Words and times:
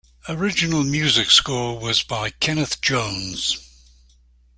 Original 0.27 0.83
music 0.83 1.29
score 1.29 1.77
was 1.79 2.01
by 2.01 2.31
Kenneth 2.31 2.81
Jones. 2.81 3.69